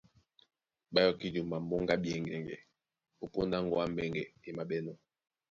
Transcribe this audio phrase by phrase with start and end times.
[0.93, 2.59] Ɓá yɔkí jomba mboŋga a ɓeyɛŋgɛ́ŋgɛ́
[3.23, 4.95] ó póndá ŋgɔ̌ á mbɛŋgɛ é māɓɛ́nɔ̄.